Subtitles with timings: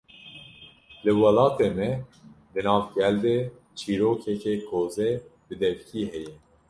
[1.03, 1.89] Li welatê me,
[2.51, 3.35] di nav gel de
[3.77, 5.11] çîrokeke kozê
[5.45, 6.33] bi devkî heye